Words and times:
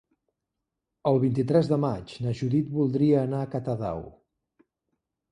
El 1.09 1.17
vint-i-tres 1.23 1.67
de 1.71 1.77
maig 1.83 2.15
na 2.27 2.33
Judit 2.39 2.71
voldria 2.77 3.19
anar 3.25 3.43
a 3.45 3.51
Catadau. 3.57 4.01